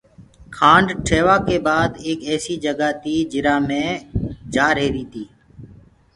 [0.57, 3.83] کآنڊ ٺيوآ ڪي بآد ايڪ ايسي جگآ تي جرآ مي
[4.53, 5.23] کآڙ رهيري تي۔